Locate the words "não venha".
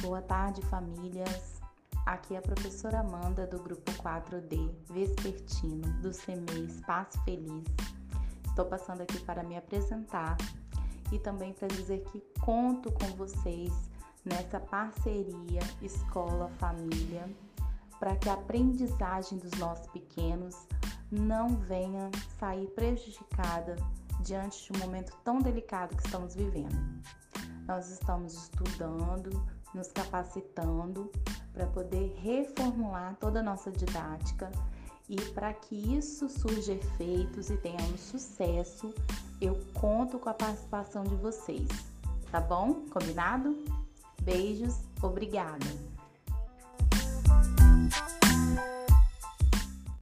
21.10-22.08